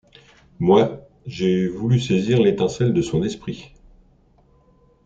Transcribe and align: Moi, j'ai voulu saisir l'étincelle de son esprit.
Moi, 0.57 1.07
j'ai 1.27 1.67
voulu 1.67 1.99
saisir 1.99 2.41
l'étincelle 2.41 2.91
de 2.91 3.03
son 3.03 3.21
esprit. 3.21 3.75